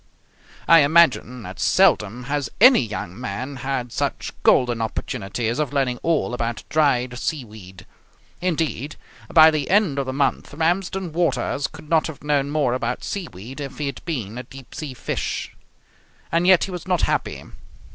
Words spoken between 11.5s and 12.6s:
could not have known